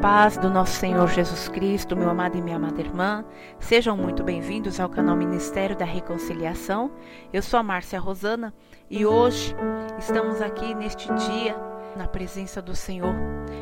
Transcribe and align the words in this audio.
Paz 0.00 0.38
do 0.38 0.48
nosso 0.48 0.76
Senhor 0.76 1.06
Jesus 1.08 1.46
Cristo, 1.50 1.94
meu 1.94 2.08
amado 2.08 2.38
e 2.38 2.40
minha 2.40 2.56
amada 2.56 2.80
irmã, 2.80 3.22
sejam 3.58 3.94
muito 3.94 4.24
bem-vindos 4.24 4.80
ao 4.80 4.88
canal 4.88 5.14
Ministério 5.14 5.76
da 5.76 5.84
Reconciliação. 5.84 6.90
Eu 7.30 7.42
sou 7.42 7.60
a 7.60 7.62
Márcia 7.62 8.00
Rosana 8.00 8.54
e 8.88 9.04
hoje 9.04 9.54
estamos 9.98 10.40
aqui 10.40 10.74
neste 10.74 11.12
dia 11.12 11.54
na 11.98 12.08
presença 12.08 12.62
do 12.62 12.74
Senhor 12.74 13.14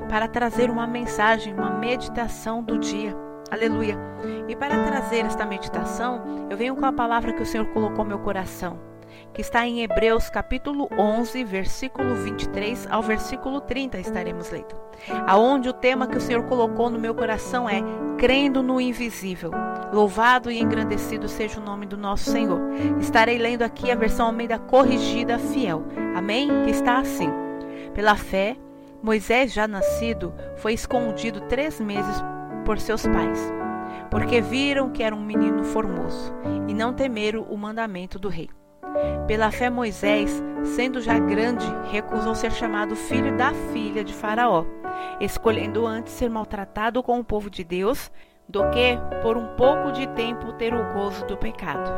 para 0.09 0.29
trazer 0.29 0.71
uma 0.71 0.87
mensagem, 0.87 1.53
uma 1.53 1.71
meditação 1.71 2.63
do 2.63 2.79
dia. 2.79 3.17
Aleluia! 3.51 3.99
E 4.47 4.55
para 4.55 4.85
trazer 4.85 5.27
esta 5.27 5.45
meditação, 5.45 6.47
eu 6.49 6.57
venho 6.57 6.77
com 6.77 6.87
a 6.87 6.93
palavra 6.93 7.33
que 7.33 7.43
o 7.43 7.47
Senhor 7.47 7.67
colocou 7.73 8.05
no 8.05 8.11
meu 8.11 8.19
coração 8.21 8.88
que 9.33 9.41
está 9.41 9.67
em 9.67 9.83
Hebreus 9.83 10.29
capítulo 10.31 10.89
11, 10.97 11.45
versículo 11.45 12.15
23 12.15 12.87
ao 12.91 13.03
versículo 13.03 13.61
30 13.61 13.99
estaremos 13.99 14.51
lendo. 14.51 14.75
Aonde 15.27 15.69
o 15.69 15.73
tema 15.73 16.07
que 16.07 16.17
o 16.17 16.21
Senhor 16.21 16.43
colocou 16.45 16.91
no 16.91 16.99
meu 16.99 17.15
coração 17.15 17.69
é 17.69 17.83
crendo 18.19 18.63
no 18.63 18.81
invisível. 18.81 19.51
Louvado 19.93 20.51
e 20.51 20.61
engrandecido 20.61 21.29
seja 21.29 21.61
o 21.61 21.65
nome 21.65 21.87
do 21.87 21.97
nosso 21.97 22.31
Senhor. 22.31 22.61
Estarei 23.01 23.39
lendo 23.39 23.63
aqui 23.63 23.91
a 23.91 23.95
versão 23.95 24.27
Almeida 24.27 24.59
corrigida 24.59 25.39
fiel. 25.39 25.85
Amém? 26.15 26.49
Que 26.65 26.71
está 26.71 26.99
assim. 26.99 27.31
Pela 27.95 28.17
fé, 28.17 28.57
Moisés 29.03 29.53
já 29.53 29.69
nascido 29.69 30.35
foi 30.57 30.73
escondido 30.73 31.41
três 31.43 31.81
meses 31.81 32.23
por 32.65 32.79
seus 32.79 33.07
pais, 33.07 33.53
porque 34.11 34.41
viram 34.41 34.91
que 34.91 35.03
era 35.03 35.15
um 35.15 35.25
menino 35.25 35.65
formoso 35.65 36.35
e 36.69 36.75
não 36.75 36.93
temeram 36.93 37.43
o 37.43 37.57
mandamento 37.57 38.19
do 38.19 38.29
rei. 38.29 38.51
Pela 39.27 39.51
fé, 39.51 39.69
Moisés, 39.69 40.43
sendo 40.65 41.01
já 41.01 41.19
grande, 41.19 41.67
recusou 41.91 42.35
ser 42.35 42.53
chamado 42.53 42.97
filho 42.97 43.37
da 43.37 43.53
filha 43.73 44.03
de 44.03 44.15
Faraó, 44.15 44.65
escolhendo 45.21 45.87
antes 45.87 46.13
ser 46.13 46.31
maltratado 46.31 47.03
com 47.03 47.19
o 47.19 47.25
povo 47.25 47.51
de 47.51 47.63
Deus 47.63 48.11
do 48.49 48.63
que, 48.71 48.99
por 49.23 49.37
um 49.37 49.49
pouco 49.57 49.93
de 49.93 50.07
tempo, 50.09 50.53
ter 50.55 50.73
o 50.73 50.95
gozo 50.95 51.27
do 51.27 51.37
pecado. 51.37 51.91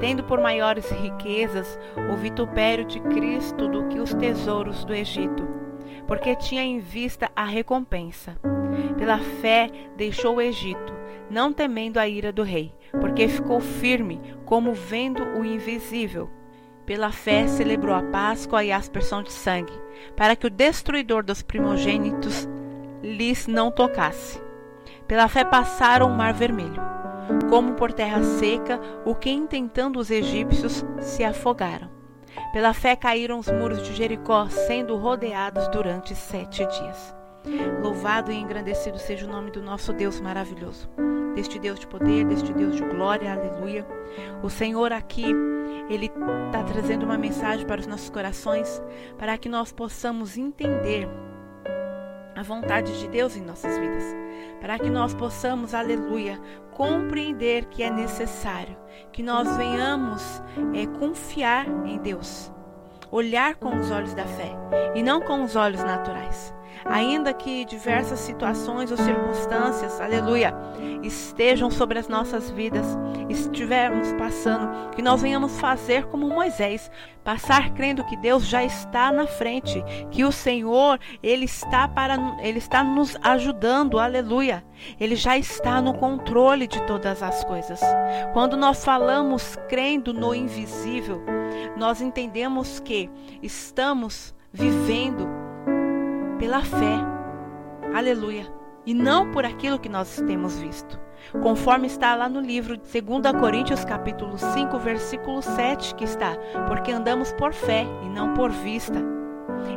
Tendo 0.00 0.24
por 0.24 0.40
maiores 0.40 0.90
riquezas 0.90 1.78
o 2.10 2.16
vitupério 2.16 2.84
de 2.84 3.00
Cristo 3.00 3.68
do 3.68 3.86
que 3.88 4.00
os 4.00 4.12
tesouros 4.14 4.84
do 4.84 4.94
Egito, 4.94 5.46
porque 6.06 6.34
tinha 6.34 6.62
em 6.62 6.80
vista 6.80 7.30
a 7.36 7.44
recompensa. 7.44 8.36
Pela 8.98 9.18
fé 9.18 9.70
deixou 9.96 10.36
o 10.36 10.40
Egito, 10.40 10.92
não 11.30 11.52
temendo 11.52 11.98
a 11.98 12.08
ira 12.08 12.32
do 12.32 12.42
rei 12.42 12.74
porque 13.00 13.28
ficou 13.28 13.60
firme, 13.60 14.20
como 14.44 14.72
vendo 14.72 15.22
o 15.38 15.44
invisível. 15.44 16.30
Pela 16.86 17.10
fé 17.10 17.46
celebrou 17.48 17.94
a 17.94 18.02
Páscoa 18.02 18.62
e 18.62 18.70
a 18.70 18.76
aspersão 18.76 19.22
de 19.22 19.32
sangue, 19.32 19.72
para 20.16 20.36
que 20.36 20.46
o 20.46 20.50
destruidor 20.50 21.24
dos 21.24 21.42
primogênitos 21.42 22.48
lhes 23.02 23.46
não 23.46 23.70
tocasse. 23.70 24.40
Pela 25.06 25.28
fé 25.28 25.44
passaram 25.44 26.08
o 26.08 26.14
mar 26.14 26.34
vermelho, 26.34 26.82
como 27.48 27.74
por 27.74 27.92
terra 27.92 28.22
seca, 28.22 28.80
o 29.04 29.14
que 29.14 29.30
intentando 29.30 29.98
os 29.98 30.10
egípcios 30.10 30.84
se 31.00 31.24
afogaram. 31.24 31.90
Pela 32.52 32.74
fé 32.74 32.96
caíram 32.96 33.38
os 33.38 33.50
muros 33.50 33.82
de 33.82 33.94
Jericó, 33.94 34.48
sendo 34.48 34.96
rodeados 34.96 35.66
durante 35.68 36.14
sete 36.14 36.66
dias. 36.66 37.14
Louvado 37.82 38.30
e 38.30 38.36
engrandecido 38.36 38.98
seja 38.98 39.26
o 39.26 39.30
nome 39.30 39.50
do 39.50 39.62
nosso 39.62 39.92
Deus 39.92 40.20
maravilhoso 40.20 40.88
deste 41.34 41.58
Deus 41.58 41.78
de 41.78 41.86
poder, 41.86 42.24
deste 42.24 42.52
Deus 42.52 42.76
de 42.76 42.82
glória, 42.82 43.32
aleluia. 43.32 43.86
O 44.42 44.48
Senhor 44.48 44.92
aqui, 44.92 45.26
Ele 45.88 46.06
está 46.06 46.62
trazendo 46.64 47.04
uma 47.04 47.18
mensagem 47.18 47.66
para 47.66 47.80
os 47.80 47.86
nossos 47.86 48.10
corações, 48.10 48.82
para 49.18 49.36
que 49.36 49.48
nós 49.48 49.72
possamos 49.72 50.36
entender 50.36 51.08
a 52.36 52.42
vontade 52.42 52.98
de 52.98 53.08
Deus 53.08 53.36
em 53.36 53.42
nossas 53.42 53.78
vidas, 53.78 54.04
para 54.60 54.78
que 54.78 54.90
nós 54.90 55.14
possamos, 55.14 55.74
aleluia, 55.74 56.40
compreender 56.72 57.66
que 57.66 57.82
é 57.82 57.90
necessário 57.90 58.76
que 59.12 59.22
nós 59.22 59.56
venhamos 59.56 60.42
é, 60.74 60.86
confiar 60.98 61.66
em 61.86 61.98
Deus, 61.98 62.52
olhar 63.10 63.54
com 63.56 63.78
os 63.78 63.90
olhos 63.90 64.14
da 64.14 64.24
fé 64.24 64.52
e 64.94 65.02
não 65.02 65.20
com 65.20 65.42
os 65.44 65.54
olhos 65.54 65.82
naturais. 65.82 66.52
Ainda 66.84 67.32
que 67.32 67.64
diversas 67.64 68.20
situações 68.20 68.90
ou 68.90 68.96
circunstâncias, 68.96 70.00
aleluia, 70.00 70.54
estejam 71.02 71.70
sobre 71.70 71.98
as 71.98 72.08
nossas 72.08 72.50
vidas, 72.50 72.86
estivermos 73.28 74.12
passando, 74.14 74.90
que 74.90 75.02
nós 75.02 75.22
venhamos 75.22 75.58
fazer 75.58 76.04
como 76.06 76.28
Moisés, 76.28 76.90
passar 77.22 77.70
crendo 77.70 78.04
que 78.04 78.16
Deus 78.16 78.46
já 78.46 78.62
está 78.62 79.10
na 79.10 79.26
frente, 79.26 79.82
que 80.10 80.24
o 80.24 80.32
Senhor, 80.32 81.00
ele 81.22 81.46
está 81.46 81.88
para 81.88 82.14
ele 82.42 82.58
está 82.58 82.84
nos 82.84 83.16
ajudando, 83.22 83.98
aleluia. 83.98 84.64
Ele 85.00 85.16
já 85.16 85.38
está 85.38 85.80
no 85.80 85.94
controle 85.94 86.66
de 86.66 86.80
todas 86.82 87.22
as 87.22 87.42
coisas. 87.44 87.80
Quando 88.32 88.56
nós 88.56 88.84
falamos 88.84 89.56
crendo 89.68 90.12
no 90.12 90.34
invisível, 90.34 91.22
nós 91.76 92.00
entendemos 92.00 92.78
que 92.80 93.10
estamos 93.42 94.34
vivendo 94.52 95.28
pela 96.44 96.60
fé. 96.62 96.98
Aleluia. 97.94 98.46
E 98.84 98.92
não 98.92 99.30
por 99.30 99.46
aquilo 99.46 99.78
que 99.78 99.88
nós 99.88 100.22
temos 100.26 100.58
visto. 100.58 101.00
Conforme 101.42 101.86
está 101.86 102.14
lá 102.14 102.28
no 102.28 102.38
livro 102.38 102.76
de 102.76 103.00
2 103.00 103.32
Coríntios 103.40 103.82
capítulo 103.82 104.36
5, 104.36 104.78
versículo 104.78 105.40
7, 105.40 105.94
que 105.94 106.04
está: 106.04 106.36
"Porque 106.68 106.92
andamos 106.92 107.32
por 107.32 107.54
fé 107.54 107.86
e 108.04 108.10
não 108.10 108.34
por 108.34 108.50
vista". 108.50 109.02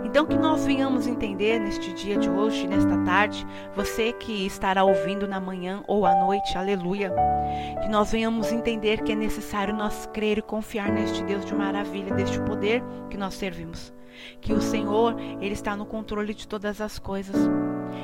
Então 0.04 0.26
que 0.26 0.38
nós 0.38 0.66
venhamos 0.66 1.08
entender 1.08 1.60
neste 1.60 1.94
dia 1.94 2.18
de 2.18 2.30
hoje, 2.30 2.68
nesta 2.68 2.98
tarde, 3.04 3.46
você 3.76 4.14
que 4.14 4.46
estará 4.46 4.84
ouvindo 4.84 5.28
na 5.28 5.40
manhã 5.40 5.84
ou 5.88 6.06
à 6.06 6.16
noite, 6.16 6.58
aleluia, 6.58 7.14
que 7.82 7.90
nós 7.90 8.12
venhamos 8.12 8.52
entender 8.52 9.02
que 9.04 9.12
é 9.12 9.16
necessário 9.16 9.76
nós 9.76 10.08
crer 10.14 10.40
e 10.40 10.42
confiar 10.42 10.92
neste 10.92 11.24
Deus 11.24 11.46
de 11.46 11.54
maravilha, 11.54 12.14
deste 12.14 12.40
poder 12.42 12.84
que 13.10 13.18
nós 13.18 13.34
servimos. 13.34 13.94
Que 14.42 14.54
o 14.54 14.62
Senhor, 14.62 15.16
ele 15.40 15.54
está 15.54 15.76
no 15.76 15.86
controle 15.86 16.34
de 16.34 16.48
todas 16.48 16.82
as 16.82 16.98
coisas, 16.98 17.36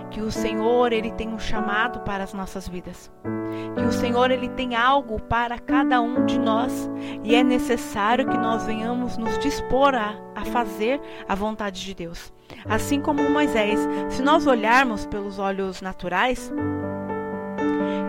que 0.09 0.21
o 0.21 0.31
Senhor, 0.31 0.93
ele 0.93 1.11
tem 1.11 1.29
um 1.29 1.39
chamado 1.39 2.01
para 2.01 2.23
as 2.23 2.33
nossas 2.33 2.67
vidas, 2.67 3.11
que 3.75 3.83
o 3.83 3.91
Senhor, 3.91 4.31
ele 4.31 4.49
tem 4.49 4.75
algo 4.75 5.21
para 5.21 5.57
cada 5.57 6.01
um 6.01 6.25
de 6.25 6.39
nós 6.39 6.89
e 7.23 7.35
é 7.35 7.43
necessário 7.43 8.27
que 8.27 8.37
nós 8.37 8.65
venhamos 8.65 9.17
nos 9.17 9.37
dispor 9.39 9.95
a, 9.95 10.15
a 10.35 10.45
fazer 10.45 11.01
a 11.27 11.35
vontade 11.35 11.81
de 11.81 11.93
Deus. 11.93 12.33
Assim 12.69 13.01
como 13.01 13.29
Moisés, 13.29 13.79
se 14.09 14.21
nós 14.21 14.45
olharmos 14.45 15.05
pelos 15.05 15.39
olhos 15.39 15.81
naturais, 15.81 16.51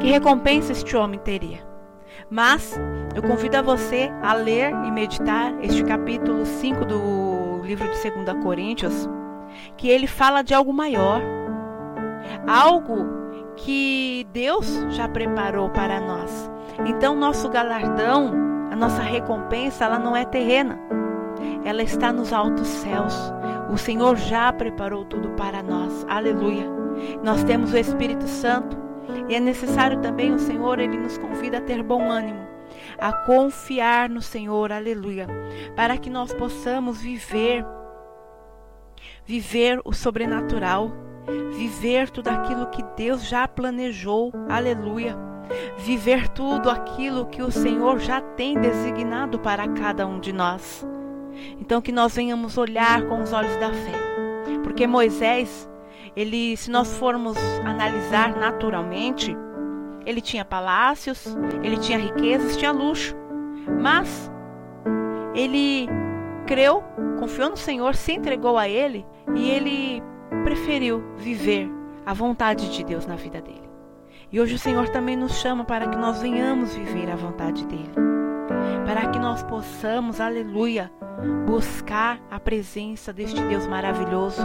que 0.00 0.10
recompensa 0.10 0.72
este 0.72 0.96
homem 0.96 1.18
teria? 1.18 1.66
Mas 2.30 2.78
eu 3.14 3.22
convido 3.22 3.56
a 3.56 3.62
você 3.62 4.10
a 4.22 4.34
ler 4.34 4.70
e 4.70 4.90
meditar 4.90 5.54
este 5.62 5.84
capítulo 5.84 6.44
5 6.44 6.84
do 6.84 7.62
livro 7.64 7.88
de 7.90 8.10
2 8.10 8.42
Coríntios, 8.42 9.08
que 9.76 9.88
ele 9.88 10.06
fala 10.06 10.42
de 10.42 10.54
algo 10.54 10.72
maior, 10.72 11.20
algo 12.46 13.06
que 13.56 14.26
Deus 14.32 14.66
já 14.90 15.08
preparou 15.08 15.70
para 15.70 16.00
nós. 16.00 16.50
Então, 16.86 17.14
nosso 17.14 17.48
galardão, 17.48 18.32
a 18.70 18.76
nossa 18.76 19.02
recompensa, 19.02 19.84
ela 19.84 19.98
não 19.98 20.16
é 20.16 20.24
terrena, 20.24 20.78
ela 21.64 21.82
está 21.82 22.12
nos 22.12 22.32
altos 22.32 22.66
céus. 22.66 23.14
O 23.70 23.78
Senhor 23.78 24.16
já 24.16 24.52
preparou 24.52 25.04
tudo 25.04 25.30
para 25.30 25.62
nós. 25.62 26.04
Aleluia. 26.08 26.68
Nós 27.22 27.42
temos 27.44 27.72
o 27.72 27.76
Espírito 27.76 28.26
Santo 28.26 28.76
e 29.28 29.34
é 29.34 29.40
necessário 29.40 30.00
também 30.00 30.32
o 30.32 30.38
Senhor, 30.38 30.78
ele 30.78 30.96
nos 30.96 31.18
convida 31.18 31.58
a 31.58 31.62
ter 31.62 31.82
bom 31.82 32.10
ânimo 32.10 32.54
a 32.98 33.12
confiar 33.12 34.08
no 34.08 34.22
Senhor, 34.22 34.72
aleluia, 34.72 35.26
para 35.74 35.96
que 35.96 36.10
nós 36.10 36.32
possamos 36.32 37.00
viver, 37.00 37.64
viver 39.24 39.80
o 39.84 39.92
sobrenatural, 39.92 40.92
viver 41.56 42.10
tudo 42.10 42.28
aquilo 42.28 42.66
que 42.66 42.82
Deus 42.96 43.26
já 43.26 43.46
planejou, 43.46 44.32
aleluia, 44.48 45.16
viver 45.78 46.28
tudo 46.28 46.70
aquilo 46.70 47.26
que 47.26 47.42
o 47.42 47.50
Senhor 47.50 47.98
já 47.98 48.20
tem 48.20 48.58
designado 48.58 49.38
para 49.38 49.68
cada 49.68 50.06
um 50.06 50.18
de 50.18 50.32
nós. 50.32 50.86
Então 51.60 51.80
que 51.80 51.92
nós 51.92 52.14
venhamos 52.14 52.56
olhar 52.56 53.02
com 53.06 53.22
os 53.22 53.32
olhos 53.32 53.56
da 53.56 53.70
fé, 53.70 54.60
porque 54.62 54.86
Moisés, 54.86 55.68
ele, 56.16 56.56
se 56.56 56.70
nós 56.70 56.96
formos 56.96 57.36
analisar 57.64 58.36
naturalmente, 58.36 59.36
ele 60.06 60.20
tinha 60.20 60.44
palácios, 60.44 61.26
ele 61.62 61.78
tinha 61.78 61.98
riquezas, 61.98 62.56
tinha 62.56 62.70
luxo. 62.70 63.16
Mas 63.80 64.30
ele 65.34 65.88
creu, 66.46 66.82
confiou 67.18 67.50
no 67.50 67.56
Senhor, 67.56 67.94
se 67.94 68.12
entregou 68.12 68.58
a 68.58 68.68
Ele 68.68 69.06
e 69.34 69.50
ele 69.50 70.02
preferiu 70.42 71.02
viver 71.16 71.70
a 72.04 72.12
vontade 72.12 72.70
de 72.70 72.84
Deus 72.84 73.06
na 73.06 73.16
vida 73.16 73.40
dele. 73.40 73.70
E 74.32 74.40
hoje 74.40 74.54
o 74.54 74.58
Senhor 74.58 74.88
também 74.88 75.16
nos 75.16 75.36
chama 75.36 75.64
para 75.64 75.86
que 75.88 75.96
nós 75.96 76.20
venhamos 76.20 76.74
viver 76.74 77.10
a 77.10 77.16
vontade 77.16 77.66
dele. 77.66 77.92
Para 78.84 79.08
que 79.08 79.18
nós 79.18 79.42
possamos, 79.42 80.20
aleluia, 80.20 80.90
buscar 81.46 82.20
a 82.30 82.40
presença 82.40 83.12
deste 83.12 83.40
Deus 83.44 83.66
maravilhoso 83.66 84.42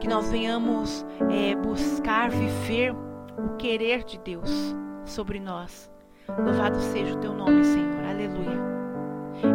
que 0.00 0.08
nós 0.08 0.30
venhamos 0.30 1.04
é, 1.30 1.54
buscar 1.56 2.28
viver 2.28 2.94
o 3.38 3.56
querer 3.56 4.04
de 4.04 4.18
Deus 4.18 4.76
sobre 5.06 5.40
nós. 5.40 5.90
Louvado 6.38 6.78
seja 6.78 7.14
o 7.14 7.20
teu 7.20 7.32
nome, 7.32 7.64
Senhor. 7.64 8.04
Aleluia. 8.04 8.60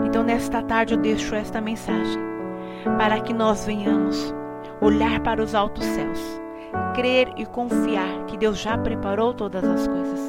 Então, 0.08 0.24
nesta 0.24 0.64
tarde, 0.64 0.96
eu 0.96 1.00
deixo 1.00 1.36
esta 1.36 1.62
mensagem 1.62 2.20
para 2.98 3.22
que 3.22 3.32
nós 3.32 3.66
venhamos 3.66 4.34
olhar 4.82 5.20
para 5.22 5.42
os 5.42 5.56
altos 5.56 5.84
céus, 5.84 6.20
crer 6.96 7.32
e 7.38 7.46
confiar 7.46 8.26
que 8.26 8.38
Deus 8.38 8.60
já 8.60 8.78
preparou 8.78 9.34
todas 9.34 9.64
as 9.64 9.88
coisas. 9.88 10.20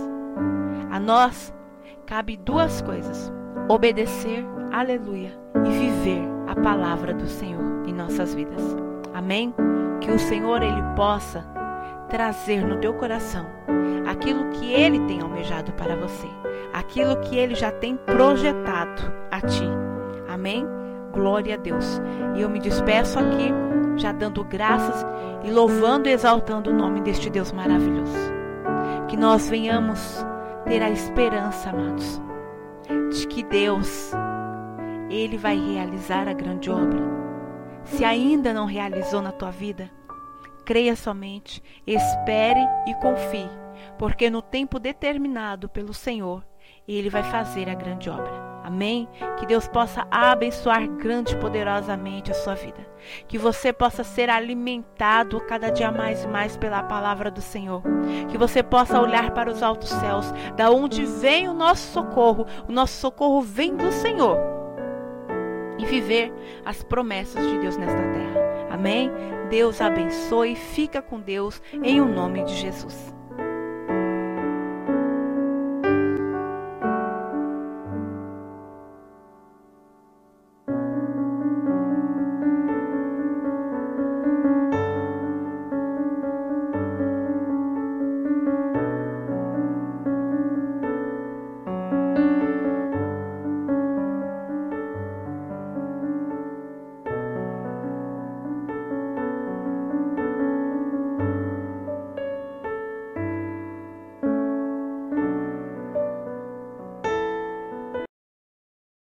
A 0.91 0.99
nós 0.99 1.55
cabe 2.07 2.37
duas 2.37 2.83
coisas: 2.83 3.33
obedecer, 3.69 4.45
aleluia, 4.73 5.33
e 5.65 5.71
viver 5.71 6.23
a 6.47 6.55
palavra 6.55 7.15
do 7.15 7.27
Senhor 7.27 7.87
em 7.87 7.93
nossas 7.93 8.35
vidas. 8.35 8.77
Amém? 9.15 9.55
Que 10.01 10.11
o 10.11 10.19
Senhor 10.19 10.63
ele 10.63 10.83
possa 10.97 11.45
trazer 12.09 12.67
no 12.67 12.79
teu 12.79 12.95
coração 12.95 13.47
aquilo 14.11 14.51
que 14.51 14.73
ele 14.73 14.99
tem 15.07 15.21
almejado 15.21 15.73
para 15.73 15.95
você, 15.95 16.27
aquilo 16.73 17.17
que 17.21 17.37
ele 17.37 17.55
já 17.55 17.71
tem 17.71 17.97
projetado 17.97 19.13
a 19.31 19.41
ti. 19.41 19.69
Amém? 20.29 20.67
Glória 21.13 21.55
a 21.55 21.59
Deus. 21.59 22.01
E 22.37 22.41
eu 22.41 22.51
me 22.51 22.59
despeço 22.59 23.19
aqui, 23.19 23.53
já 23.97 24.13
dando 24.13 24.45
graças 24.45 25.05
e 25.45 25.51
louvando 25.51 26.09
e 26.09 26.13
exaltando 26.13 26.71
o 26.71 26.75
nome 26.75 27.01
deste 27.01 27.31
Deus 27.31 27.53
maravilhoso. 27.53 28.17
Que 29.09 29.17
nós 29.17 29.49
venhamos 29.49 30.25
ter 30.65 30.83
a 30.83 30.91
esperança, 30.91 31.71
amados, 31.71 32.21
de 33.13 33.27
que 33.27 33.43
Deus, 33.43 34.13
Ele 35.09 35.37
vai 35.37 35.59
realizar 35.59 36.29
a 36.29 36.33
grande 36.33 36.71
obra. 36.71 37.01
Se 37.85 38.05
ainda 38.05 38.53
não 38.53 38.67
realizou 38.67 39.21
na 39.23 39.33
tua 39.33 39.51
vida, 39.51 39.91
creia 40.65 40.95
somente, 40.95 41.63
espere 41.87 42.61
e 42.87 42.95
confie, 42.95 43.51
porque 43.99 44.31
no 44.31 44.43
tempo 44.43 44.79
determinado 44.79 45.69
pelo 45.69 45.93
Senhor, 45.93 46.45
Ele 46.87 47.11
vai 47.11 47.23
fazer 47.25 47.69
a 47.69 47.75
grande 47.75 48.09
obra. 48.09 48.50
Amém? 48.63 49.09
Que 49.39 49.47
Deus 49.47 49.67
possa 49.67 50.07
abençoar 50.11 50.87
grande 50.87 51.35
e 51.35 51.39
poderosamente 51.39 52.31
a 52.31 52.35
sua 52.35 52.55
vida. 52.55 52.87
Que 53.27 53.39
você 53.39 53.73
possa 53.73 54.05
ser 54.05 54.29
alimentado 54.29 55.41
cada 55.41 55.71
dia 55.71 55.91
mais 55.91 56.25
e 56.25 56.29
mais 56.29 56.57
pela 56.57 56.83
palavra 56.83 57.31
do 57.31 57.41
Senhor. 57.41 57.83
Que 58.29 58.37
você 58.37 58.63
possa 58.63 59.01
olhar 59.01 59.31
para 59.33 59.51
os 59.51 59.63
altos 59.63 59.89
céus, 59.89 60.33
da 60.57 60.71
onde 60.71 61.05
vem 61.05 61.49
o 61.49 61.55
nosso 61.55 61.93
socorro. 61.93 62.47
O 62.69 62.73
nosso 62.73 62.95
socorro 63.01 63.41
vem 63.41 63.75
do 63.75 63.91
Senhor. 63.93 64.39
E 65.79 65.87
viver 65.87 66.33
as 66.65 66.83
promessas 66.83 67.45
de 67.47 67.59
Deus 67.59 67.77
nesta 67.77 68.03
terra. 68.03 68.41
Amém? 68.71 69.11
Deus 69.49 69.81
abençoe. 69.81 70.55
Fica 70.55 71.01
com 71.01 71.19
Deus 71.19 71.63
em 71.83 72.01
o 72.01 72.05
nome 72.07 72.45
de 72.45 72.55
Jesus. 72.55 73.20